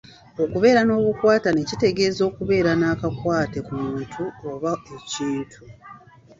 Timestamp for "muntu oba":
3.83-4.71